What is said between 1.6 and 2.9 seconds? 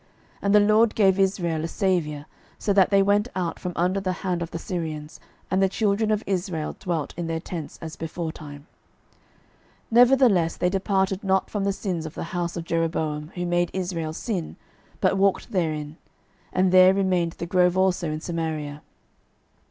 a saviour, so that